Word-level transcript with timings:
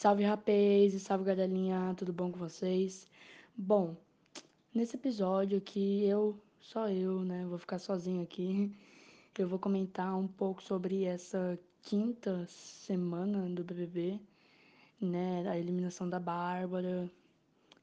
Salve 0.00 0.22
rapaz, 0.22 1.02
salve 1.02 1.24
gadelinha, 1.24 1.92
tudo 1.96 2.12
bom 2.12 2.30
com 2.30 2.38
vocês? 2.38 3.10
Bom, 3.56 3.96
nesse 4.72 4.94
episódio 4.94 5.58
aqui 5.58 6.04
eu, 6.04 6.38
só 6.60 6.88
eu, 6.88 7.24
né, 7.24 7.44
vou 7.48 7.58
ficar 7.58 7.80
sozinho 7.80 8.22
aqui. 8.22 8.72
Eu 9.36 9.48
vou 9.48 9.58
comentar 9.58 10.16
um 10.16 10.28
pouco 10.28 10.62
sobre 10.62 11.02
essa 11.02 11.58
quinta 11.82 12.46
semana 12.46 13.48
do 13.48 13.64
BBB, 13.64 14.20
né, 15.00 15.44
a 15.48 15.58
eliminação 15.58 16.08
da 16.08 16.20
Bárbara, 16.20 17.10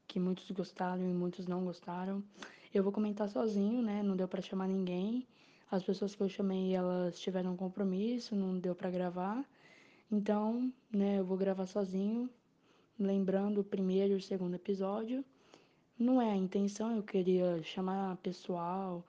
que 0.08 0.18
muitos 0.18 0.50
gostaram 0.52 1.02
e 1.06 1.12
muitos 1.12 1.46
não 1.46 1.66
gostaram. 1.66 2.24
Eu 2.72 2.82
vou 2.82 2.92
comentar 2.92 3.28
sozinho, 3.28 3.82
né, 3.82 4.02
não 4.02 4.16
deu 4.16 4.26
para 4.26 4.40
chamar 4.40 4.68
ninguém. 4.68 5.26
As 5.70 5.82
pessoas 5.82 6.14
que 6.14 6.22
eu 6.22 6.30
chamei, 6.30 6.74
elas 6.74 7.20
tiveram 7.20 7.52
um 7.52 7.56
compromisso, 7.58 8.34
não 8.34 8.58
deu 8.58 8.74
para 8.74 8.90
gravar. 8.90 9.44
Então, 10.10 10.72
né, 10.90 11.18
eu 11.18 11.24
vou 11.24 11.36
gravar 11.36 11.66
sozinho, 11.66 12.30
lembrando 12.98 13.60
o 13.60 13.64
primeiro 13.64 14.14
e 14.14 14.16
o 14.16 14.22
segundo 14.22 14.54
episódio. 14.54 15.24
Não 15.98 16.20
é 16.22 16.30
a 16.30 16.36
intenção, 16.36 16.94
eu 16.94 17.02
queria 17.02 17.62
chamar 17.62 18.16
pessoal, 18.18 19.04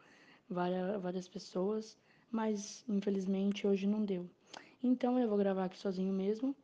várias, 0.50 1.02
várias 1.02 1.28
pessoas, 1.28 1.98
mas 2.32 2.84
infelizmente 2.90 3.68
hoje 3.68 3.86
não 3.86 4.04
deu. 4.04 4.28
Então 4.84 5.20
eu 5.20 5.28
vou 5.28 5.38
gravar 5.38 5.66
aqui 5.66 5.78
sozinho 5.78 6.14
mesmo. 6.14 6.56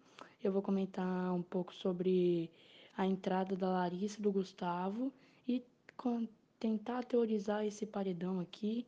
Eu 0.43 0.51
vou 0.51 0.61
comentar 0.61 1.33
um 1.33 1.41
pouco 1.41 1.73
sobre 1.73 2.49
a 2.97 3.05
entrada 3.05 3.55
da 3.55 3.69
Larissa 3.69 4.19
e 4.19 4.21
do 4.21 4.31
Gustavo 4.31 5.11
e 5.47 5.63
tentar 6.59 7.03
teorizar 7.03 7.65
esse 7.65 7.85
paredão 7.85 8.39
aqui, 8.39 8.85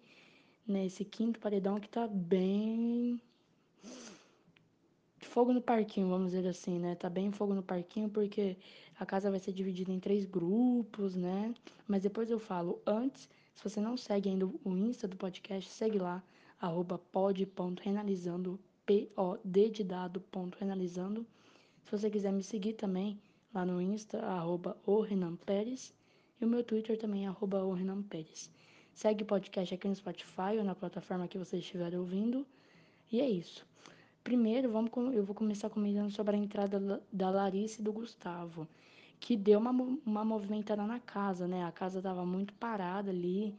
né, 0.67 0.85
esse 0.85 1.05
quinto 1.05 1.39
paredão 1.39 1.79
que 1.79 1.87
tá 1.87 2.07
bem 2.07 3.21
fogo 5.35 5.51
no 5.51 5.61
parquinho, 5.61 6.07
vamos 6.07 6.31
dizer 6.31 6.47
assim, 6.47 6.79
né? 6.79 6.95
Tá 6.95 7.09
bem 7.09 7.29
fogo 7.29 7.53
no 7.53 7.61
parquinho 7.61 8.09
porque 8.09 8.55
a 8.97 9.05
casa 9.05 9.29
vai 9.29 9.37
ser 9.37 9.51
dividida 9.51 9.91
em 9.91 9.99
três 9.99 10.23
grupos, 10.23 11.13
né? 11.13 11.53
Mas 11.85 12.03
depois 12.03 12.31
eu 12.31 12.39
falo. 12.39 12.81
Antes, 12.87 13.29
se 13.53 13.61
você 13.61 13.81
não 13.81 13.97
segue 13.97 14.29
ainda 14.29 14.45
o 14.45 14.77
Insta 14.77 15.09
do 15.09 15.17
podcast, 15.17 15.69
segue 15.69 15.99
lá, 15.99 16.23
arroba 16.57 16.97
pod.renalizando, 17.11 18.57
P-O-D 18.85 19.69
de 19.71 19.83
dado, 19.83 20.21
ponto 20.21 20.57
renalizando. 20.57 21.27
Se 21.83 21.91
você 21.91 22.09
quiser 22.09 22.31
me 22.31 22.41
seguir 22.41 22.71
também, 22.71 23.19
lá 23.53 23.65
no 23.65 23.81
Insta, 23.81 24.19
arroba 24.19 24.77
o 24.85 25.01
Renan 25.01 25.35
Pérez. 25.35 25.93
E 26.39 26.45
o 26.45 26.47
meu 26.47 26.63
Twitter 26.63 26.97
também, 26.97 27.27
arroba 27.27 27.61
o 27.61 27.73
Renan 27.73 28.03
Pérez. 28.03 28.49
Segue 28.93 29.23
o 29.23 29.27
podcast 29.27 29.75
aqui 29.75 29.85
no 29.85 29.95
Spotify 29.97 30.57
ou 30.57 30.63
na 30.63 30.73
plataforma 30.73 31.27
que 31.27 31.37
você 31.37 31.57
estiver 31.57 31.93
ouvindo. 31.93 32.47
E 33.11 33.19
é 33.19 33.29
isso. 33.29 33.65
Primeiro, 34.25 34.71
vamos, 34.71 34.91
eu 35.13 35.23
vou 35.23 35.35
começar 35.35 35.69
comentando 35.69 36.09
sobre 36.09 36.35
a 36.35 36.39
entrada 36.39 36.99
da 37.13 37.29
Larissa 37.29 37.79
e 37.79 37.83
do 37.83 37.93
Gustavo, 37.93 38.67
que 39.19 39.37
deu 39.37 39.59
uma, 39.59 39.69
uma 40.03 40.25
movimentada 40.25 40.81
na 40.81 40.99
casa, 40.99 41.47
né? 41.47 41.63
A 41.63 41.71
casa 41.71 42.01
tava 42.01 42.25
muito 42.25 42.51
parada 42.55 43.11
ali, 43.11 43.53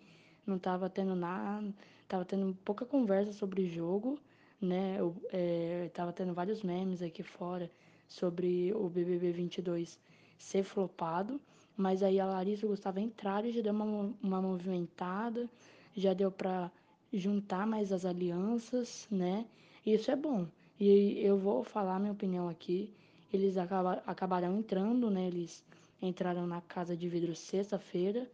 não 0.44 0.58
tava 0.58 0.90
tendo 0.90 1.14
nada, 1.14 1.72
tava 2.08 2.24
tendo 2.24 2.52
pouca 2.64 2.84
conversa 2.84 3.32
sobre 3.32 3.62
o 3.62 3.68
jogo, 3.68 4.18
né? 4.60 4.96
Eu, 4.98 5.14
é, 5.32 5.88
tendo 6.16 6.34
vários 6.34 6.64
memes 6.64 7.00
aqui 7.00 7.22
fora 7.22 7.70
sobre 8.08 8.74
o 8.74 8.88
BBB 8.88 9.30
22 9.30 9.96
ser 10.36 10.64
flopado, 10.64 11.40
mas 11.76 12.02
aí 12.02 12.18
a 12.18 12.26
Larissa 12.26 12.64
e 12.64 12.66
o 12.66 12.70
Gustavo 12.70 12.98
entraram 12.98 13.46
e 13.48 13.52
já 13.52 13.62
deu 13.62 13.72
uma, 13.72 14.12
uma 14.20 14.42
movimentada, 14.42 15.48
já 15.96 16.12
deu 16.12 16.32
para 16.32 16.72
juntar 17.12 17.68
mais 17.68 17.92
as 17.92 18.04
alianças, 18.04 19.06
né? 19.08 19.46
Isso 19.86 20.10
é 20.10 20.16
bom. 20.16 20.48
E 20.80 21.20
eu 21.24 21.38
vou 21.38 21.62
falar 21.62 22.00
minha 22.00 22.12
opinião 22.12 22.48
aqui. 22.48 22.92
Eles 23.32 23.56
acaba, 23.56 24.02
acabaram 24.04 24.58
entrando, 24.58 25.08
né? 25.08 25.28
Eles 25.28 25.64
entraram 26.02 26.44
na 26.44 26.60
casa 26.60 26.96
de 26.96 27.08
vidro 27.08 27.36
sexta-feira. 27.36 28.28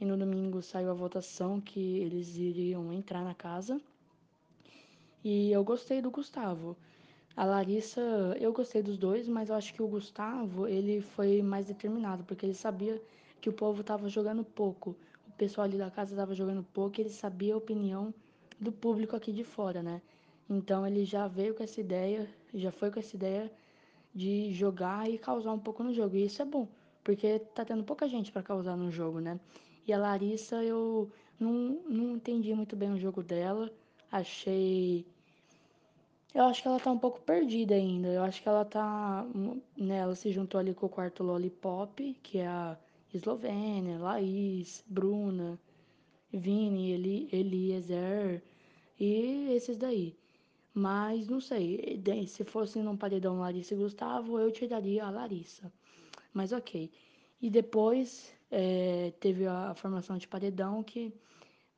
E 0.00 0.04
no 0.04 0.16
domingo 0.16 0.60
saiu 0.60 0.90
a 0.90 0.94
votação 0.94 1.60
que 1.60 1.98
eles 1.98 2.36
iriam 2.36 2.92
entrar 2.92 3.22
na 3.22 3.34
casa. 3.34 3.80
E 5.22 5.52
eu 5.52 5.62
gostei 5.62 6.02
do 6.02 6.10
Gustavo. 6.10 6.76
A 7.36 7.44
Larissa, 7.44 8.00
eu 8.40 8.52
gostei 8.52 8.82
dos 8.82 8.98
dois, 8.98 9.28
mas 9.28 9.48
eu 9.48 9.54
acho 9.54 9.72
que 9.72 9.82
o 9.82 9.86
Gustavo, 9.86 10.66
ele 10.66 11.00
foi 11.00 11.40
mais 11.40 11.66
determinado, 11.66 12.24
porque 12.24 12.44
ele 12.44 12.54
sabia 12.54 13.00
que 13.40 13.48
o 13.48 13.52
povo 13.52 13.82
estava 13.82 14.08
jogando 14.08 14.42
pouco. 14.42 14.96
O 15.28 15.32
pessoal 15.38 15.66
ali 15.66 15.78
da 15.78 15.88
casa 15.88 16.14
estava 16.14 16.34
jogando 16.34 16.64
pouco 16.74 16.98
e 16.98 17.02
ele 17.02 17.10
sabia 17.10 17.54
a 17.54 17.58
opinião 17.58 18.12
do 18.58 18.72
público 18.72 19.14
aqui 19.14 19.32
de 19.32 19.44
fora, 19.44 19.82
né? 19.82 20.02
Então 20.50 20.84
ele 20.84 21.04
já 21.04 21.28
veio 21.28 21.54
com 21.54 21.62
essa 21.62 21.80
ideia, 21.80 22.28
já 22.52 22.72
foi 22.72 22.90
com 22.90 22.98
essa 22.98 23.14
ideia 23.14 23.50
de 24.12 24.52
jogar 24.52 25.08
e 25.08 25.16
causar 25.16 25.52
um 25.52 25.60
pouco 25.60 25.84
no 25.84 25.94
jogo. 25.94 26.16
E 26.16 26.24
isso 26.24 26.42
é 26.42 26.44
bom, 26.44 26.66
porque 27.04 27.38
tá 27.54 27.64
tendo 27.64 27.84
pouca 27.84 28.08
gente 28.08 28.32
para 28.32 28.42
causar 28.42 28.76
no 28.76 28.90
jogo, 28.90 29.20
né? 29.20 29.38
E 29.86 29.92
a 29.92 29.98
Larissa, 29.98 30.62
eu 30.64 31.08
não, 31.38 31.80
não 31.88 32.16
entendi 32.16 32.52
muito 32.52 32.74
bem 32.74 32.92
o 32.92 32.98
jogo 32.98 33.22
dela. 33.22 33.70
Achei. 34.10 35.06
Eu 36.34 36.44
acho 36.44 36.62
que 36.62 36.68
ela 36.68 36.80
tá 36.80 36.90
um 36.90 36.98
pouco 36.98 37.20
perdida 37.20 37.74
ainda. 37.76 38.08
Eu 38.08 38.24
acho 38.24 38.42
que 38.42 38.48
ela 38.48 38.64
tá. 38.64 39.24
Né, 39.76 39.98
ela 39.98 40.16
se 40.16 40.32
juntou 40.32 40.58
ali 40.58 40.74
com 40.74 40.86
o 40.86 40.88
quarto 40.88 41.22
Lollipop, 41.22 42.16
que 42.22 42.38
é 42.38 42.46
a 42.48 42.76
Eslovênia, 43.14 43.98
Laís, 43.98 44.84
Bruna, 44.86 45.58
Vini, 46.32 46.92
Eli, 46.92 47.28
Eliezer 47.32 48.42
e 48.98 49.52
esses 49.52 49.76
daí. 49.76 50.19
Mas 50.72 51.28
não 51.28 51.40
sei, 51.40 52.00
se 52.28 52.44
fosse 52.44 52.78
num 52.80 52.96
paredão 52.96 53.40
Larissa 53.40 53.74
e 53.74 53.76
Gustavo, 53.76 54.38
eu 54.38 54.52
tiraria 54.52 55.04
a 55.04 55.10
Larissa. 55.10 55.72
Mas 56.32 56.52
ok. 56.52 56.90
E 57.42 57.50
depois 57.50 58.32
é, 58.50 59.12
teve 59.18 59.46
a, 59.46 59.74
formação 59.74 60.16
de 60.16 60.28
paredão 60.28 60.82
que 60.82 61.12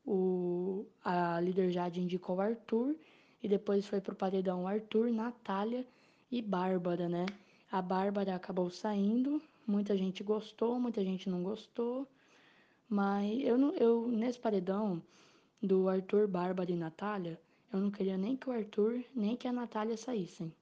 o, 0.04 0.86
a 1.02 1.40
líder 1.40 1.70
Jade 1.70 2.00
indicou 2.00 2.36
o 2.36 2.40
Arthur. 2.40 2.96
E 3.42 3.48
depois 3.48 3.86
foi 3.86 4.00
pro 4.00 4.14
paredão 4.14 4.68
Arthur, 4.68 5.10
Natália 5.10 5.86
e 6.30 6.40
Bárbara, 6.42 7.08
né? 7.08 7.26
A 7.70 7.80
Bárbara 7.80 8.34
acabou 8.34 8.70
saindo. 8.70 9.40
Muita 9.66 9.96
gente 9.96 10.22
gostou, 10.22 10.78
muita 10.78 11.02
gente 11.02 11.30
não 11.30 11.42
gostou. 11.42 12.06
Mas 12.88 13.40
eu, 13.42 13.58
eu 13.76 14.08
nesse 14.08 14.38
paredão 14.38 15.02
do 15.62 15.88
Arthur, 15.88 16.28
Bárbara 16.28 16.70
e 16.70 16.76
Natália 16.76 17.40
eu 17.72 17.80
não 17.80 17.90
queria 17.90 18.18
nem 18.18 18.36
que 18.36 18.48
o 18.48 18.52
Arthur, 18.52 19.02
nem 19.14 19.36
que 19.36 19.48
a 19.48 19.52
Natália 19.52 19.96
saíssem. 19.96 20.52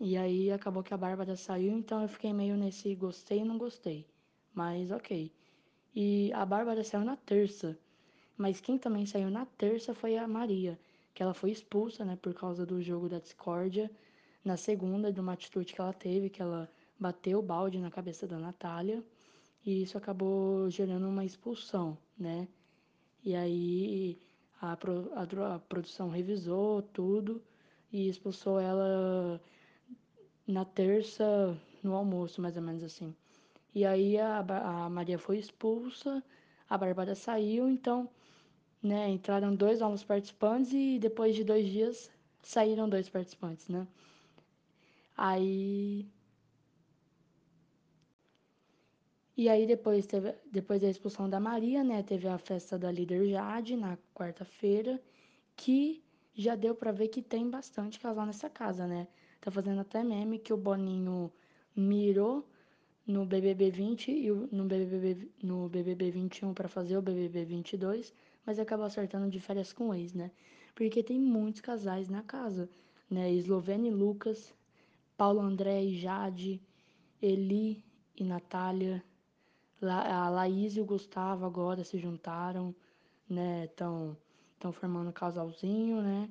E 0.00 0.16
aí 0.16 0.50
acabou 0.50 0.82
que 0.82 0.92
a 0.92 0.96
Bárbara 0.96 1.36
saiu, 1.36 1.76
então 1.76 2.02
eu 2.02 2.08
fiquei 2.08 2.32
meio 2.32 2.56
nesse 2.56 2.94
gostei 2.94 3.40
e 3.40 3.44
não 3.44 3.58
gostei. 3.58 4.06
Mas 4.54 4.90
ok. 4.90 5.30
E 5.94 6.32
a 6.32 6.44
Bárbara 6.44 6.82
saiu 6.82 7.04
na 7.04 7.16
terça. 7.16 7.78
Mas 8.36 8.60
quem 8.60 8.78
também 8.78 9.06
saiu 9.06 9.30
na 9.30 9.44
terça 9.44 9.94
foi 9.94 10.16
a 10.16 10.26
Maria, 10.26 10.78
que 11.12 11.22
ela 11.22 11.34
foi 11.34 11.50
expulsa, 11.50 12.04
né, 12.04 12.16
por 12.16 12.32
causa 12.34 12.64
do 12.64 12.80
jogo 12.80 13.08
da 13.08 13.18
discórdia. 13.18 13.90
Na 14.44 14.56
segunda, 14.56 15.12
de 15.12 15.20
uma 15.20 15.34
atitude 15.34 15.74
que 15.74 15.80
ela 15.80 15.92
teve, 15.92 16.30
que 16.30 16.40
ela 16.40 16.68
bateu 16.98 17.38
o 17.38 17.42
balde 17.42 17.78
na 17.78 17.90
cabeça 17.90 18.26
da 18.26 18.38
Natália. 18.38 19.04
E 19.64 19.82
isso 19.82 19.98
acabou 19.98 20.70
gerando 20.70 21.06
uma 21.06 21.24
expulsão, 21.24 21.98
né? 22.18 22.48
E 23.22 23.34
aí 23.36 24.18
a, 24.60 24.72
a, 24.72 25.54
a 25.54 25.58
produção 25.58 26.08
revisou 26.08 26.82
tudo 26.82 27.42
e 27.92 28.08
expulsou 28.08 28.60
ela 28.60 29.40
na 30.46 30.64
terça 30.64 31.56
no 31.82 31.94
almoço, 31.94 32.40
mais 32.42 32.56
ou 32.56 32.62
menos 32.62 32.82
assim. 32.82 33.14
E 33.74 33.84
aí 33.84 34.18
a, 34.18 34.38
a 34.38 34.90
Maria 34.90 35.18
foi 35.18 35.38
expulsa, 35.38 36.22
a 36.68 36.76
Bárbara 36.76 37.14
saiu, 37.14 37.68
então, 37.68 38.08
né, 38.82 39.08
entraram 39.08 39.54
dois 39.54 39.80
novos 39.80 40.02
participantes 40.04 40.72
e 40.72 40.98
depois 40.98 41.34
de 41.34 41.44
dois 41.44 41.66
dias 41.68 42.10
saíram 42.42 42.88
dois 42.88 43.08
participantes, 43.08 43.68
né? 43.68 43.86
Aí 45.16 46.06
E 49.40 49.48
aí 49.48 49.66
depois, 49.66 50.06
teve, 50.06 50.34
depois 50.52 50.82
da 50.82 50.90
expulsão 50.90 51.26
da 51.26 51.40
Maria, 51.40 51.82
né, 51.82 52.02
teve 52.02 52.28
a 52.28 52.36
festa 52.36 52.78
da 52.78 52.92
líder 52.92 53.26
Jade 53.26 53.74
na 53.74 53.96
quarta-feira, 54.14 55.02
que 55.56 56.04
já 56.34 56.54
deu 56.54 56.74
para 56.74 56.92
ver 56.92 57.08
que 57.08 57.22
tem 57.22 57.48
bastante 57.48 57.98
casal 57.98 58.26
nessa 58.26 58.50
casa, 58.50 58.86
né? 58.86 59.08
Tá 59.40 59.50
fazendo 59.50 59.80
até 59.80 60.04
meme 60.04 60.38
que 60.38 60.52
o 60.52 60.58
Boninho 60.58 61.32
mirou 61.74 62.46
no 63.06 63.24
BBB 63.24 63.70
20 63.70 64.10
e 64.10 64.30
no 64.30 64.64
BBB, 64.66 65.30
no 65.42 65.70
BBB 65.70 66.10
21 66.10 66.52
para 66.52 66.68
fazer 66.68 66.98
o 66.98 67.02
BBB 67.02 67.46
22, 67.46 68.12
mas 68.44 68.58
acabou 68.58 68.84
acertando 68.84 69.30
de 69.30 69.40
férias 69.40 69.72
com 69.72 69.88
o 69.88 69.94
ex, 69.94 70.12
né? 70.12 70.30
Porque 70.74 71.02
tem 71.02 71.18
muitos 71.18 71.62
casais 71.62 72.10
na 72.10 72.22
casa, 72.22 72.68
né? 73.08 73.32
Eslovênia 73.32 73.88
e 73.90 73.94
Lucas, 73.94 74.52
Paulo 75.16 75.40
André 75.40 75.82
e 75.82 75.98
Jade, 75.98 76.60
Eli 77.22 77.82
e 78.14 78.22
Natália, 78.22 79.02
a 79.82 80.28
Laís 80.28 80.76
e 80.76 80.80
o 80.80 80.84
Gustavo 80.84 81.44
agora 81.46 81.84
se 81.84 81.98
juntaram, 81.98 82.74
né? 83.28 83.64
Estão 83.64 84.16
estão 84.60 84.72
formando 84.72 85.08
um 85.08 85.12
casalzinho, 85.12 86.02
né? 86.02 86.28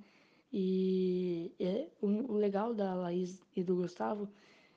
E 0.54 1.51
é, 1.60 1.88
o, 2.01 2.07
o, 2.34 2.38
legal 2.38 2.74
da 2.74 2.94
Laís 2.94 3.42
e 3.56 3.63
do 3.63 3.75
Gustavo 3.75 4.30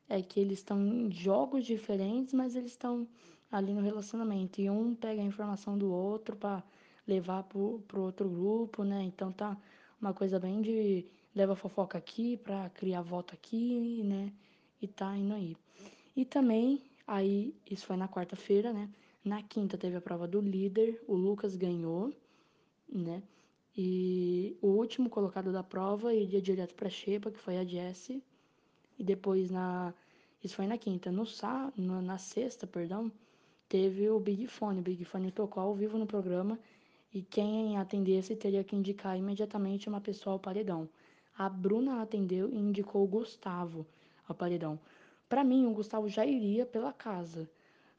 é 0.08 0.22
que 0.22 0.40
eles 0.40 0.58
estão 0.58 0.80
em 0.80 1.10
jogos 1.12 1.66
diferentes, 1.66 2.32
mas 2.32 2.56
eles 2.56 2.72
estão 2.72 3.06
ali 3.50 3.72
no 3.74 3.82
relacionamento. 3.82 4.60
E 4.60 4.70
um 4.70 4.94
pega 4.94 5.20
a 5.20 5.24
informação 5.24 5.76
do 5.76 5.92
outro 5.92 6.36
para 6.36 6.62
levar 7.06 7.42
pro, 7.44 7.82
pro 7.86 8.02
outro 8.02 8.28
grupo, 8.28 8.84
né? 8.84 9.02
Então 9.02 9.30
tá 9.32 9.56
uma 10.00 10.14
coisa 10.14 10.38
bem 10.40 10.62
de 10.62 11.06
leva 11.34 11.54
fofoca 11.54 11.98
aqui 11.98 12.36
para 12.38 12.70
criar 12.70 13.02
voto 13.02 13.34
aqui, 13.34 14.02
né? 14.02 14.32
E 14.80 14.88
tá 14.88 15.16
indo 15.16 15.34
aí. 15.34 15.56
E 16.16 16.24
também, 16.24 16.82
aí, 17.06 17.54
isso 17.70 17.86
foi 17.86 17.96
na 17.96 18.08
quarta-feira, 18.08 18.72
né? 18.72 18.88
Na 19.24 19.42
quinta 19.42 19.78
teve 19.78 19.96
a 19.96 20.00
prova 20.00 20.26
do 20.26 20.40
líder, 20.40 21.02
o 21.06 21.14
Lucas 21.14 21.56
ganhou, 21.56 22.12
né? 22.88 23.22
E 23.76 24.56
o 24.60 24.68
último 24.68 25.08
colocado 25.08 25.52
da 25.52 25.62
prova 25.62 26.12
iria 26.12 26.42
direto 26.42 26.74
para 26.74 26.90
Xepa, 26.90 27.30
que 27.30 27.38
foi 27.38 27.56
a 27.58 27.64
Jessie. 27.64 28.22
E 28.98 29.04
depois 29.04 29.50
na 29.50 29.94
isso 30.42 30.56
foi 30.56 30.66
na 30.66 30.76
quinta, 30.76 31.12
no 31.12 31.24
sá, 31.24 31.72
na 31.76 32.18
sexta, 32.18 32.66
perdão, 32.66 33.12
teve 33.68 34.10
o 34.10 34.18
Big 34.18 34.48
Fone. 34.48 34.80
O 34.80 34.82
Big 34.82 35.04
Fone 35.04 35.30
tocou 35.30 35.62
ao 35.62 35.74
vivo 35.74 35.96
no 35.96 36.06
programa 36.06 36.58
e 37.14 37.22
quem 37.22 37.78
atendesse 37.78 38.34
teria 38.34 38.64
que 38.64 38.74
indicar 38.74 39.16
imediatamente 39.16 39.88
uma 39.88 40.00
pessoa 40.00 40.34
ao 40.34 40.40
paredão. 40.40 40.88
A 41.38 41.48
Bruna 41.48 42.02
atendeu 42.02 42.50
e 42.50 42.56
indicou 42.56 43.04
o 43.04 43.06
Gustavo 43.06 43.86
ao 44.26 44.34
paredão. 44.34 44.80
Para 45.32 45.44
mim, 45.44 45.64
o 45.64 45.72
Gustavo 45.72 46.10
já 46.10 46.26
iria 46.26 46.66
pela 46.66 46.92
casa, 46.92 47.48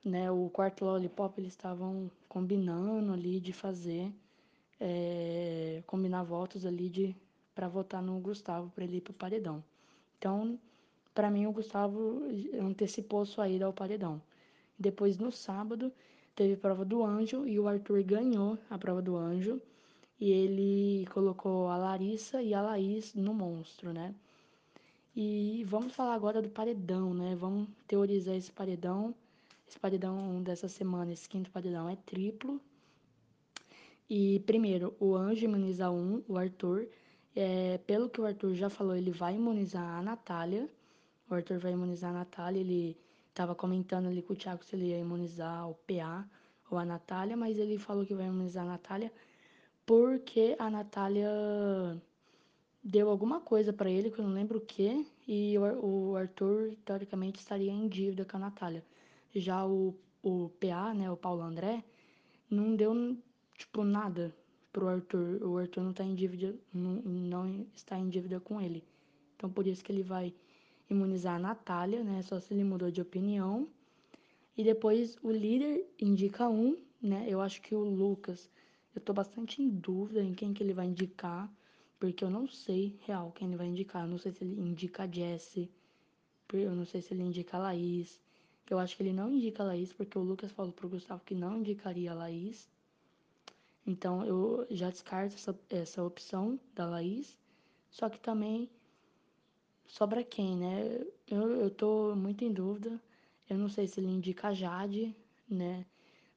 né? 0.05 0.29
O 0.29 0.51
quarto 0.51 0.85
Lollipop 0.85 1.35
eles 1.41 1.53
estavam 1.53 2.11
combinando 2.29 3.11
ali 3.11 3.39
de 3.39 3.51
fazer 3.51 4.13
é, 4.79 5.81
combinar 5.87 6.21
votos 6.21 6.63
ali 6.63 6.87
de 6.87 7.15
para 7.55 7.67
votar 7.67 8.03
no 8.03 8.19
Gustavo 8.19 8.69
para 8.69 8.83
ele 8.83 8.97
ir 8.97 9.01
pro 9.01 9.13
paredão. 9.13 9.63
Então, 10.19 10.59
para 11.11 11.31
mim 11.31 11.47
o 11.47 11.51
Gustavo 11.51 12.21
antecipou 12.61 13.25
sua 13.25 13.49
ida 13.49 13.65
ao 13.65 13.73
paredão. 13.73 14.21
Depois 14.77 15.17
no 15.17 15.31
sábado 15.31 15.91
teve 16.35 16.55
prova 16.55 16.85
do 16.85 17.03
Anjo 17.03 17.47
e 17.47 17.59
o 17.59 17.67
Arthur 17.67 18.03
ganhou 18.03 18.59
a 18.69 18.77
prova 18.77 19.01
do 19.01 19.17
Anjo 19.17 19.59
e 20.19 20.29
ele 20.29 21.07
colocou 21.07 21.67
a 21.67 21.77
Larissa 21.77 22.43
e 22.43 22.53
a 22.53 22.61
Laís 22.61 23.15
no 23.15 23.33
monstro, 23.33 23.91
né? 23.91 24.13
E 25.15 25.63
vamos 25.67 25.93
falar 25.93 26.15
agora 26.15 26.41
do 26.41 26.49
paredão, 26.49 27.13
né? 27.13 27.35
Vamos 27.35 27.67
teorizar 27.87 28.35
esse 28.35 28.51
paredão. 28.51 29.13
Esse 29.67 29.79
paredão 29.79 30.41
dessa 30.43 30.67
semana, 30.67 31.13
esse 31.13 31.27
quinto 31.29 31.49
paredão 31.51 31.89
é 31.89 31.95
triplo, 31.95 32.61
e 34.09 34.41
primeiro, 34.41 34.95
o 34.99 35.15
anjo 35.15 35.45
imuniza 35.45 35.89
um, 35.89 36.23
o 36.27 36.37
Arthur. 36.37 36.87
É, 37.35 37.79
pelo 37.79 38.09
que 38.09 38.21
o 38.21 38.25
Arthur 38.25 38.53
já 38.53 38.69
falou, 38.69 38.95
ele 38.95 39.11
vai 39.11 39.35
imunizar 39.35 39.83
a 39.83 40.01
Natália. 40.01 40.69
O 41.29 41.33
Arthur 41.33 41.57
vai 41.59 41.71
imunizar 41.71 42.11
a 42.11 42.19
Natália. 42.19 42.59
Ele 42.59 42.97
estava 43.29 43.55
comentando 43.55 44.07
ali 44.07 44.21
com 44.21 44.33
o 44.33 44.35
Thiago 44.35 44.63
se 44.63 44.75
ele 44.75 44.87
ia 44.87 44.99
imunizar 44.99 45.67
o 45.69 45.73
PA 45.73 46.29
ou 46.69 46.77
a 46.77 46.85
Natália, 46.85 47.35
mas 47.35 47.57
ele 47.57 47.77
falou 47.77 48.05
que 48.05 48.13
vai 48.13 48.27
imunizar 48.27 48.65
a 48.65 48.69
Natália 48.69 49.11
porque 49.85 50.55
a 50.59 50.69
Natália 50.69 51.29
deu 52.83 53.09
alguma 53.09 53.39
coisa 53.39 53.71
para 53.71 53.89
ele, 53.89 54.11
que 54.11 54.19
eu 54.19 54.25
não 54.25 54.33
lembro 54.33 54.57
o 54.57 54.61
que, 54.61 55.07
e 55.27 55.55
o 55.57 56.15
Arthur, 56.15 56.75
teoricamente, 56.83 57.39
estaria 57.39 57.71
em 57.71 57.87
dívida 57.87 58.25
com 58.25 58.37
a 58.37 58.41
Natália. 58.41 58.83
Já 59.33 59.65
o, 59.65 59.95
o 60.21 60.49
PA, 60.59 60.93
né, 60.93 61.09
o 61.09 61.15
Paulo 61.15 61.41
André, 61.41 61.83
não 62.49 62.75
deu 62.75 63.17
tipo, 63.57 63.83
nada 63.83 64.35
pro 64.71 64.87
Arthur. 64.87 65.41
O 65.43 65.57
Arthur 65.57 65.81
não 65.81 65.93
tá 65.93 66.03
em 66.03 66.13
dívida, 66.13 66.53
não, 66.73 67.01
não 67.01 67.65
está 67.73 67.97
em 67.97 68.09
dívida 68.09 68.39
com 68.39 68.59
ele. 68.59 68.83
Então, 69.35 69.49
por 69.49 69.65
isso 69.65 69.83
que 69.83 69.91
ele 69.91 70.03
vai 70.03 70.33
imunizar 70.89 71.35
a 71.35 71.39
Natália, 71.39 72.03
né? 72.03 72.21
Só 72.21 72.39
se 72.39 72.53
ele 72.53 72.63
mudou 72.63 72.91
de 72.91 73.01
opinião. 73.01 73.67
E 74.57 74.63
depois 74.63 75.17
o 75.23 75.31
líder 75.31 75.85
indica 75.99 76.49
um, 76.49 76.77
né? 77.01 77.25
Eu 77.27 77.41
acho 77.41 77.61
que 77.61 77.73
o 77.73 77.83
Lucas, 77.83 78.49
eu 78.93 79.01
tô 79.01 79.13
bastante 79.13 79.61
em 79.61 79.69
dúvida 79.69 80.21
em 80.21 80.33
quem 80.33 80.53
que 80.53 80.61
ele 80.61 80.73
vai 80.73 80.85
indicar, 80.85 81.51
porque 82.03 82.21
eu 82.21 82.29
não 82.29 82.45
sei 82.49 82.99
real 83.05 83.31
quem 83.31 83.47
ele 83.47 83.55
vai 83.55 83.65
indicar. 83.65 84.03
Eu 84.03 84.09
não 84.09 84.17
sei 84.17 84.33
se 84.33 84.43
ele 84.43 84.59
indica 84.59 85.03
a 85.03 85.07
Jessie, 85.07 85.71
eu 86.51 86.75
não 86.75 86.85
sei 86.85 87.01
se 87.01 87.13
ele 87.13 87.23
indica 87.23 87.55
a 87.55 87.61
Laís. 87.61 88.19
Eu 88.69 88.77
acho 88.77 88.97
que 88.97 89.03
ele 89.03 89.13
não 89.13 89.31
indica 89.31 89.63
a 89.63 89.67
Laís, 89.67 89.93
porque 89.93 90.17
o 90.17 90.21
Lucas 90.21 90.51
falou 90.51 90.73
pro 90.73 90.89
Gustavo 90.89 91.23
que 91.25 91.33
não 91.33 91.59
indicaria 91.59 92.11
a 92.11 92.13
Laís. 92.13 92.69
Então 93.87 94.25
eu 94.25 94.67
já 94.69 94.89
descarto 94.89 95.35
essa, 95.35 95.57
essa 95.69 96.03
opção 96.03 96.59
da 96.75 96.85
Laís. 96.85 97.37
Só 97.89 98.09
que 98.09 98.19
também 98.19 98.69
sobra 99.87 100.25
quem, 100.25 100.57
né? 100.57 101.05
Eu, 101.25 101.51
eu 101.51 101.71
tô 101.71 102.13
muito 102.17 102.43
em 102.43 102.51
dúvida. 102.51 103.01
Eu 103.49 103.57
não 103.57 103.69
sei 103.69 103.87
se 103.87 104.01
ele 104.01 104.09
indica 104.09 104.49
a 104.49 104.53
Jade, 104.53 105.15
né? 105.49 105.85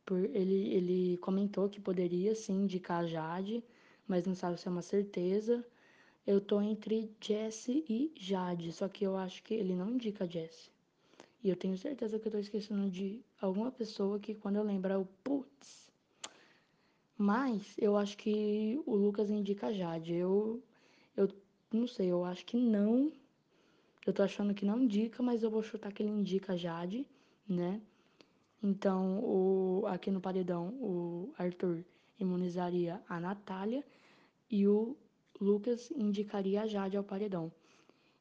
Por, 0.05 0.17
ele, 0.17 0.73
ele 0.73 1.17
comentou 1.17 1.69
que 1.69 1.81
poderia 1.81 2.37
sim 2.37 2.53
indicar 2.63 3.03
a 3.03 3.07
Jade, 3.09 3.65
mas 4.06 4.26
não 4.26 4.35
sabe 4.35 4.58
se 4.61 4.69
é 4.69 4.70
uma 4.70 4.82
certeza. 4.82 5.64
Eu 6.26 6.41
tô 6.41 6.61
entre 6.61 7.11
Jesse 7.20 7.85
e 7.88 8.12
Jade, 8.17 8.73
só 8.73 8.88
que 8.88 9.05
eu 9.05 9.17
acho 9.17 9.43
que 9.43 9.55
ele 9.55 9.75
não 9.75 9.91
indica 9.91 10.26
Jesse. 10.29 10.70
E 11.43 11.49
eu 11.49 11.56
tenho 11.56 11.76
certeza 11.79 12.19
que 12.19 12.26
eu 12.26 12.32
tô 12.32 12.38
esquecendo 12.38 12.91
de 12.91 13.23
alguma 13.41 13.70
pessoa 13.70 14.19
que 14.19 14.35
quando 14.35 14.56
eu 14.56 14.62
lembrar, 14.62 14.99
o 14.99 15.06
putz, 15.23 15.93
mas 17.17 17.75
eu 17.79 17.97
acho 17.97 18.17
que 18.17 18.81
o 18.85 18.94
Lucas 18.94 19.31
indica 19.31 19.73
Jade. 19.73 20.12
Eu, 20.14 20.62
eu 21.17 21.29
não 21.73 21.87
sei, 21.87 22.08
eu 22.11 22.25
acho 22.25 22.44
que 22.44 22.56
não. 22.56 23.12
Eu 24.05 24.12
tô 24.12 24.23
achando 24.23 24.55
que 24.55 24.64
não 24.64 24.82
indica, 24.82 25.23
mas 25.23 25.43
eu 25.43 25.50
vou 25.50 25.62
chutar 25.62 25.93
que 25.93 26.03
ele 26.03 26.11
indica 26.11 26.56
Jade, 26.56 27.06
né? 27.49 27.81
Então, 28.62 29.20
o, 29.20 29.85
aqui 29.87 30.11
no 30.11 30.20
paredão, 30.20 30.69
o 30.81 31.32
Arthur 31.38 31.85
imunizaria 32.19 33.03
a 33.09 33.21
Natália 33.21 33.85
e 34.51 34.67
o 34.67 34.97
Lucas 35.41 35.91
indicaria 35.91 36.63
a 36.63 36.67
Jade 36.67 36.97
ao 36.97 37.05
paredão. 37.05 37.53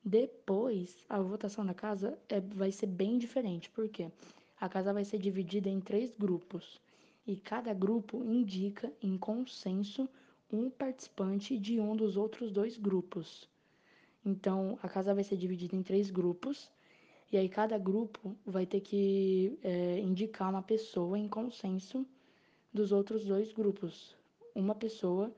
Depois, 0.03 1.03
a 1.09 1.19
votação 1.19 1.65
da 1.65 1.73
casa 1.73 2.17
é, 2.29 2.39
vai 2.39 2.71
ser 2.71 2.87
bem 2.87 3.17
diferente, 3.17 3.69
porque 3.69 4.11
a 4.59 4.69
casa 4.69 4.93
vai 4.93 5.03
ser 5.03 5.17
dividida 5.17 5.69
em 5.69 5.79
três 5.79 6.13
grupos 6.17 6.79
e 7.25 7.35
cada 7.35 7.73
grupo 7.73 8.23
indica 8.23 8.91
em 9.01 9.17
consenso 9.17 10.07
um 10.51 10.69
participante 10.69 11.57
de 11.57 11.79
um 11.79 11.95
dos 11.95 12.17
outros 12.17 12.51
dois 12.51 12.77
grupos. 12.77 13.49
Então, 14.23 14.77
a 14.81 14.87
casa 14.87 15.13
vai 15.13 15.23
ser 15.23 15.37
dividida 15.37 15.75
em 15.75 15.83
três 15.83 16.11
grupos, 16.11 16.69
e 17.31 17.37
aí 17.37 17.49
cada 17.49 17.77
grupo 17.77 18.35
vai 18.45 18.65
ter 18.65 18.81
que 18.81 19.57
é, 19.63 19.99
indicar 19.99 20.49
uma 20.49 20.61
pessoa 20.61 21.17
em 21.17 21.27
consenso 21.27 22.05
dos 22.75 22.91
outros 22.91 23.23
dois 23.23 23.53
grupos. 23.53 24.17
Uma 24.53 24.75
pessoa, 24.75 25.33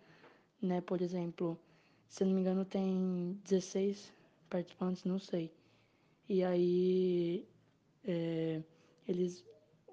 né, 0.60 0.82
por 0.82 1.01
exemplo, 1.03 1.58
se 2.10 2.25
não 2.25 2.34
me 2.34 2.41
engano, 2.41 2.65
tem 2.65 3.39
16 3.46 4.12
participantes, 4.50 5.03
não 5.03 5.20
sei. 5.20 5.53
E 6.27 6.44
aí, 6.44 7.48
é, 8.03 8.63
eles, 9.08 9.46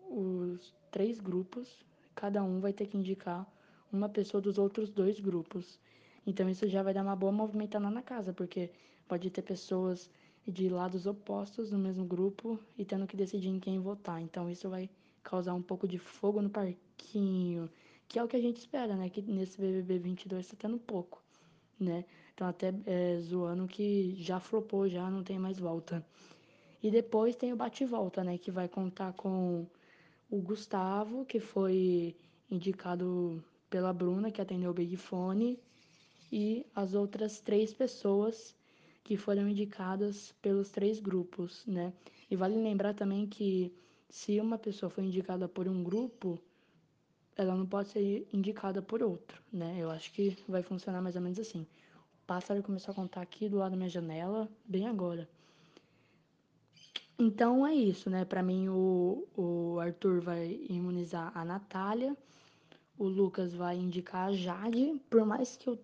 os 0.09 0.75
três 0.91 1.21
grupos, 1.21 1.85
cada 2.15 2.43
um 2.43 2.61
vai 2.61 2.73
ter 2.73 2.87
que 2.87 2.97
indicar 2.97 3.47
uma 3.93 4.09
pessoa 4.09 4.41
dos 4.41 4.57
outros 4.57 4.91
dois 4.91 5.21
grupos. 5.21 5.79
Então 6.27 6.49
isso 6.49 6.67
já 6.67 6.83
vai 6.83 6.95
dar 6.95 7.03
uma 7.03 7.15
boa 7.15 7.31
movimentada 7.31 7.91
na 7.91 8.03
casa, 8.03 8.33
porque 8.33 8.71
pode 9.07 9.31
ter 9.31 9.43
pessoas 9.43 10.11
de 10.49 10.71
lados 10.71 11.07
opostos 11.07 11.71
no 11.71 11.79
mesmo 11.79 12.07
grupo 12.07 12.59
e 12.79 12.87
tendo 12.87 13.07
que 13.07 13.17
decidir 13.17 13.49
em 13.49 13.61
quem 13.61 13.79
votar. 13.81 14.23
Então 14.23 14.51
isso 14.51 14.71
vai 14.71 14.89
causar 15.25 15.55
um 15.55 15.63
pouco 15.63 15.89
de 15.89 15.99
fogo 15.99 16.41
no 16.41 16.51
parquinho, 16.51 17.69
que 18.07 18.19
é 18.19 18.23
o 18.23 18.29
que 18.29 18.37
a 18.37 18.41
gente 18.41 18.59
espera, 18.59 18.95
né? 18.95 19.09
Que 19.09 19.23
nesse 19.23 19.61
BBB 19.61 19.99
22 19.99 20.47
tá 20.47 20.55
tendo 20.57 20.79
pouco, 20.79 21.21
né? 21.81 22.05
Então 22.35 22.47
até 22.47 22.73
é, 22.87 23.19
zoando 23.19 23.67
que 23.67 24.15
já 24.19 24.39
flopou, 24.39 24.89
já 24.89 25.11
não 25.11 25.25
tem 25.25 25.39
mais 25.39 25.59
volta. 25.59 26.07
E 26.83 26.91
depois 26.91 27.35
tem 27.35 27.53
o 27.53 27.57
bate-volta, 27.57 28.23
né? 28.23 28.37
Que 28.39 28.51
vai 28.51 28.69
contar 28.69 29.15
com 29.15 29.67
o 30.31 30.41
Gustavo, 30.41 31.25
que 31.25 31.41
foi 31.41 32.15
indicado 32.51 33.43
pela 33.71 33.93
Bruna, 33.93 34.31
que 34.31 34.41
atendeu 34.41 34.71
o 34.71 34.75
Big 34.75 34.97
Fone, 34.97 35.59
e 36.31 36.67
as 36.75 36.95
outras 36.95 37.41
três 37.41 37.73
pessoas 37.73 38.55
que 39.03 39.17
foram 39.17 39.49
indicadas 39.49 40.35
pelos 40.43 40.71
três 40.71 41.01
grupos, 41.01 41.65
né? 41.67 41.93
E 42.31 42.37
vale 42.37 42.57
lembrar 42.57 42.95
também 42.95 43.27
que 43.27 43.73
se 44.15 44.39
uma 44.41 44.57
pessoa 44.57 44.89
foi 44.89 45.03
indicada 45.05 45.49
por 45.49 45.67
um 45.67 45.83
grupo, 45.83 46.39
ela 47.37 47.53
não 47.53 47.67
pode 47.67 47.89
ser 47.89 48.29
indicada 48.33 48.81
por 48.81 49.03
outro, 49.03 49.43
né? 49.53 49.77
Eu 49.77 49.91
acho 49.91 50.13
que 50.13 50.39
vai 50.49 50.63
funcionar 50.63 51.03
mais 51.03 51.17
ou 51.17 51.21
menos 51.21 51.37
assim. 51.41 51.63
O 51.63 52.25
pássaro 52.25 52.63
começou 52.63 52.93
a 52.93 52.95
contar 52.95 53.23
aqui 53.23 53.49
do 53.49 53.57
lado 53.57 53.73
da 53.73 53.77
minha 53.77 53.89
janela, 53.89 54.49
bem 54.65 54.87
agora. 54.87 55.29
Então 57.19 57.67
é 57.67 57.75
isso, 57.75 58.09
né? 58.09 58.25
Para 58.25 58.41
mim, 58.41 58.69
o, 58.69 59.27
o 59.37 59.81
Arthur 59.81 60.21
vai 60.21 60.65
imunizar 60.69 61.37
a 61.37 61.45
Natália, 61.45 62.17
o 62.97 63.09
Lucas 63.09 63.53
vai 63.53 63.77
indicar 63.77 64.29
a 64.29 64.33
Jade, 64.33 64.95
por 65.11 65.27
mais 65.27 65.57
que 65.57 65.69
eu, 65.69 65.79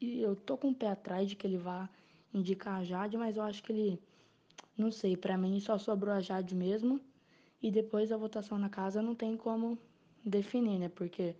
eu 0.00 0.34
tô 0.34 0.56
com 0.56 0.70
o 0.70 0.74
pé 0.74 0.88
atrás 0.88 1.28
de 1.28 1.36
que 1.36 1.46
ele 1.46 1.58
vá 1.58 1.90
indicar 2.32 2.80
a 2.80 2.84
Jade, 2.84 3.18
mas 3.18 3.36
eu 3.36 3.42
acho 3.42 3.62
que 3.62 3.70
ele, 3.70 4.00
Não 4.78 4.90
sei, 4.90 5.14
para 5.14 5.36
mim 5.36 5.60
só 5.60 5.76
sobrou 5.76 6.14
a 6.14 6.20
Jade 6.20 6.54
mesmo. 6.54 6.98
E 7.62 7.70
depois 7.70 8.12
a 8.12 8.16
votação 8.16 8.58
na 8.58 8.68
casa 8.68 9.02
não 9.02 9.14
tem 9.14 9.36
como 9.36 9.78
definir, 10.24 10.78
né? 10.78 10.88
Porque 10.88 11.34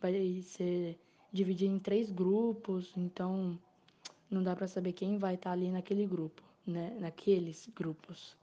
vai 0.00 0.40
ser 0.42 0.98
dividido 1.32 1.74
em 1.74 1.78
três 1.78 2.10
grupos, 2.10 2.92
então 2.96 3.58
não 4.30 4.42
dá 4.42 4.54
para 4.54 4.68
saber 4.68 4.92
quem 4.92 5.18
vai 5.18 5.34
estar 5.34 5.50
tá 5.50 5.52
ali 5.52 5.70
naquele 5.70 6.06
grupo, 6.06 6.42
né? 6.66 6.96
Naqueles 7.00 7.68
grupos. 7.74 8.36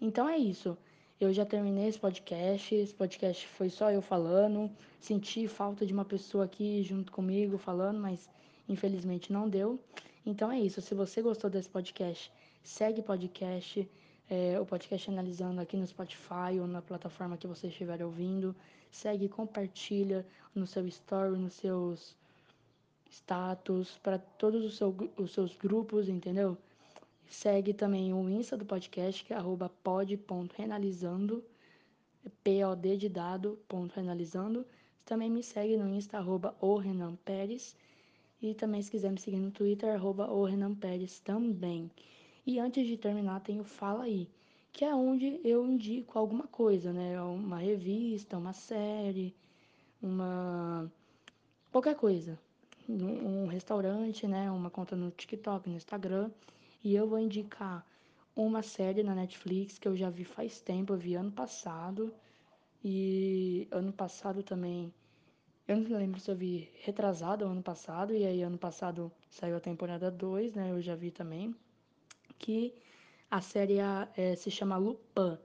Então 0.00 0.28
é 0.28 0.38
isso. 0.38 0.76
Eu 1.20 1.32
já 1.32 1.44
terminei 1.44 1.88
esse 1.88 1.98
podcast. 1.98 2.74
Esse 2.74 2.94
podcast 2.94 3.46
foi 3.48 3.68
só 3.68 3.90
eu 3.90 4.00
falando. 4.00 4.70
Senti 5.00 5.48
falta 5.48 5.84
de 5.84 5.92
uma 5.92 6.04
pessoa 6.04 6.44
aqui 6.44 6.82
junto 6.84 7.10
comigo 7.10 7.58
falando, 7.58 7.98
mas 7.98 8.30
infelizmente 8.68 9.32
não 9.32 9.48
deu. 9.48 9.80
Então 10.24 10.52
é 10.52 10.60
isso. 10.60 10.80
Se 10.80 10.94
você 10.94 11.20
gostou 11.20 11.50
desse 11.50 11.68
podcast, 11.68 12.30
segue 12.62 13.02
podcast. 13.02 13.88
É, 14.30 14.60
o 14.60 14.66
podcast 14.66 15.10
analisando 15.10 15.60
aqui 15.60 15.76
no 15.76 15.86
Spotify 15.86 16.60
ou 16.60 16.66
na 16.66 16.82
plataforma 16.82 17.36
que 17.36 17.46
você 17.46 17.68
estiver 17.68 18.02
ouvindo. 18.02 18.54
Segue, 18.90 19.28
compartilha 19.28 20.26
no 20.54 20.66
seu 20.66 20.86
story, 20.86 21.38
nos 21.38 21.54
seus 21.54 22.16
status, 23.10 23.98
para 24.02 24.18
todos 24.18 24.64
os, 24.64 24.76
seu, 24.76 24.94
os 25.16 25.32
seus 25.32 25.56
grupos, 25.56 26.08
entendeu? 26.08 26.56
Segue 27.28 27.74
também 27.74 28.12
o 28.12 28.28
Insta 28.28 28.56
do 28.56 28.64
podcast, 28.64 29.24
que 29.24 29.32
é 29.32 29.36
arroba 29.36 29.70
pod.renalizando, 29.82 31.44
P-O-D 32.42 32.96
de 32.96 33.08
dado, 33.08 33.58
ponto 33.68 33.94
renalizando. 33.94 34.66
Também 35.04 35.30
me 35.30 35.42
segue 35.42 35.76
no 35.76 35.88
Insta, 35.88 36.18
arroba 36.18 36.54
o 36.60 36.76
Renan 36.76 37.16
Pérez. 37.24 37.76
E 38.40 38.54
também, 38.54 38.80
se 38.82 38.90
quiser 38.90 39.10
me 39.10 39.18
seguir 39.18 39.38
no 39.38 39.50
Twitter, 39.50 39.94
arroba 39.94 40.30
o 40.30 40.44
Renan 40.44 40.74
Pérez 40.74 41.18
também. 41.20 41.90
E 42.48 42.58
antes 42.58 42.86
de 42.86 42.96
terminar, 42.96 43.40
tem 43.40 43.60
o 43.60 43.62
Fala 43.62 44.04
Aí, 44.04 44.26
que 44.72 44.82
é 44.82 44.94
onde 44.94 45.38
eu 45.44 45.66
indico 45.66 46.18
alguma 46.18 46.46
coisa, 46.46 46.94
né? 46.94 47.20
Uma 47.20 47.58
revista, 47.58 48.38
uma 48.38 48.54
série, 48.54 49.36
uma... 50.00 50.90
qualquer 51.70 51.94
coisa. 51.94 52.40
Um 52.88 53.44
restaurante, 53.48 54.26
né? 54.26 54.50
Uma 54.50 54.70
conta 54.70 54.96
no 54.96 55.10
TikTok, 55.10 55.68
no 55.68 55.76
Instagram. 55.76 56.30
E 56.82 56.94
eu 56.94 57.06
vou 57.06 57.18
indicar 57.18 57.86
uma 58.34 58.62
série 58.62 59.02
na 59.02 59.14
Netflix 59.14 59.78
que 59.78 59.86
eu 59.86 59.94
já 59.94 60.08
vi 60.08 60.24
faz 60.24 60.58
tempo, 60.58 60.94
eu 60.94 60.96
vi 60.96 61.16
ano 61.16 61.30
passado. 61.30 62.14
E 62.82 63.68
ano 63.70 63.92
passado 63.92 64.42
também. 64.42 64.90
Eu 65.66 65.76
não 65.76 65.98
lembro 65.98 66.18
se 66.18 66.30
eu 66.30 66.34
vi 66.34 66.70
retrasado 66.82 67.44
ano 67.44 67.62
passado, 67.62 68.14
e 68.14 68.24
aí 68.24 68.40
ano 68.40 68.56
passado 68.56 69.12
saiu 69.28 69.58
a 69.58 69.60
temporada 69.60 70.10
2, 70.10 70.54
né? 70.54 70.70
Eu 70.70 70.80
já 70.80 70.94
vi 70.94 71.10
também. 71.10 71.54
Que 72.38 72.74
a 73.30 73.40
série 73.40 73.78
é, 74.16 74.36
se 74.36 74.50
chama 74.50 74.76
Lupin. 74.76 75.38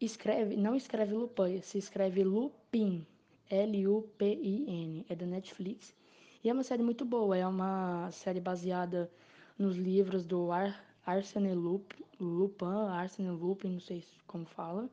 Escreve, 0.00 0.56
não 0.56 0.74
escreve 0.74 1.14
Lupin, 1.14 1.60
se 1.62 1.78
escreve 1.78 2.24
Lupin. 2.24 3.06
L-U-P-I-N. 3.50 5.04
É 5.08 5.14
da 5.14 5.26
Netflix. 5.26 5.94
E 6.42 6.48
é 6.48 6.52
uma 6.52 6.62
série 6.62 6.82
muito 6.82 7.04
boa. 7.04 7.36
É 7.36 7.46
uma 7.46 8.10
série 8.10 8.40
baseada 8.40 9.10
nos 9.58 9.76
livros 9.76 10.24
do 10.24 10.50
Ar, 10.50 10.84
Arsène 11.06 11.54
Lupin, 11.54 12.64
Arsène 12.90 13.30
Lupin, 13.30 13.68
não 13.68 13.80
sei 13.80 14.04
como 14.26 14.44
fala. 14.46 14.90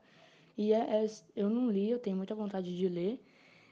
E 0.57 0.73
é, 0.73 1.05
é, 1.05 1.07
eu 1.35 1.49
não 1.49 1.71
li, 1.71 1.89
eu 1.89 1.99
tenho 1.99 2.17
muita 2.17 2.35
vontade 2.35 2.75
de 2.75 2.87
ler. 2.89 3.19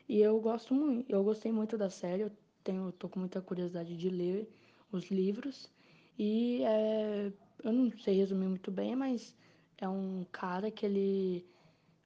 E 0.08 0.22
eu 0.22 0.40
gosto 0.40 0.74
muito, 0.74 1.12
eu 1.12 1.24
gostei 1.24 1.52
muito 1.52 1.78
da 1.78 1.90
série, 1.90 2.24
eu 2.24 2.32
tenho, 2.64 2.86
eu 2.88 2.92
tô 2.94 3.10
com 3.10 3.20
muita 3.20 3.42
curiosidade 3.42 3.98
de 3.98 4.10
ler 4.10 4.50
os 4.92 5.12
livros. 5.12 5.70
E 6.18 6.64
é, 6.64 7.32
eu 7.64 7.72
não 7.72 7.92
sei 8.00 8.16
resumir 8.18 8.48
muito 8.48 8.72
bem, 8.72 8.96
mas 8.96 9.36
é 9.78 9.88
um 9.88 10.26
cara 10.32 10.72
que 10.72 10.86
ele 10.86 11.46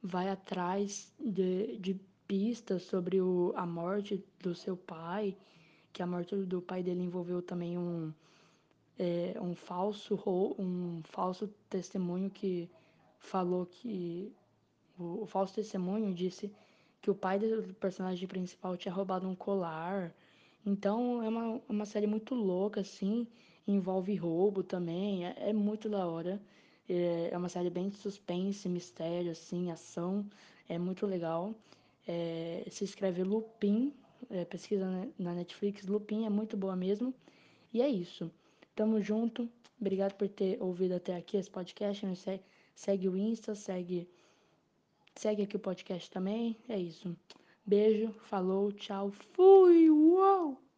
vai 0.02 0.30
atrás 0.30 1.14
de, 1.20 1.78
de 1.78 2.00
pistas 2.28 2.84
sobre 2.84 3.22
o, 3.22 3.54
a 3.56 3.66
morte 3.66 4.24
do 4.40 4.56
seu 4.56 4.76
pai, 4.76 5.38
que 5.94 6.02
a 6.02 6.08
morte 6.08 6.36
do 6.36 6.62
pai 6.62 6.84
dele 6.84 7.04
envolveu 7.04 7.42
também 7.42 7.78
um, 7.78 8.14
é, 8.98 9.38
um 9.42 9.56
falso 9.56 10.16
um 10.58 11.02
falso 11.04 11.48
testemunho 11.70 12.30
que 12.30 12.70
falou 13.20 13.66
que 13.66 14.34
o, 14.98 15.24
o, 15.24 15.26
falso 15.26 15.56
testemunho 15.56 16.14
disse 16.14 16.52
que 17.02 17.10
o 17.10 17.16
pai 17.16 17.40
do 17.40 17.74
personagem 17.76 18.28
principal 18.28 18.78
tinha 18.78 18.94
roubado 18.94 19.28
um 19.28 19.36
colar. 19.36 20.14
Então 20.66 21.24
é 21.24 21.30
uma, 21.30 21.62
uma 21.68 21.86
série 21.86 22.08
muito 22.08 22.36
louca 22.36 22.82
assim, 22.82 23.28
envolve 23.68 24.16
roubo 24.16 24.64
também, 24.64 25.26
é, 25.26 25.36
é 25.50 25.54
muito 25.54 25.90
da 25.90 26.06
hora. 26.08 26.42
É, 26.90 27.30
é 27.32 27.38
uma 27.38 27.50
série 27.50 27.70
bem 27.70 27.90
de 27.90 27.98
suspense, 27.98 28.68
mistério, 28.68 29.32
assim, 29.32 29.72
ação, 29.72 30.26
é 30.68 30.78
muito 30.78 31.06
legal. 31.06 31.56
É, 32.08 32.66
se 32.70 32.84
escreve 32.84 33.24
Lupin, 33.24 33.94
é, 34.30 34.46
pesquisa 34.46 34.86
na 35.18 35.34
Netflix, 35.34 35.86
Lupin 35.86 36.26
é 36.26 36.30
muito 36.30 36.58
boa 36.58 36.76
mesmo. 36.76 37.14
E 37.74 37.82
é 37.82 37.88
isso. 37.88 38.32
Tamo 38.76 39.02
junto. 39.02 39.50
Obrigado 39.80 40.14
por 40.16 40.28
ter 40.28 40.62
ouvido 40.62 40.96
até 40.96 41.16
aqui 41.16 41.38
esse 41.38 41.50
podcast. 41.50 42.06
Segue, 42.16 42.44
segue 42.76 43.10
o 43.10 43.18
Insta, 43.18 43.56
segue, 43.56 44.08
segue 45.16 45.44
aqui 45.44 45.56
o 45.56 45.60
podcast 45.60 46.10
também. 46.10 46.56
É 46.70 46.78
isso. 46.78 47.16
Beijo, 47.66 48.12
falou, 48.24 48.72
tchau, 48.72 49.12
fui, 49.12 49.90
uou! 49.90 50.71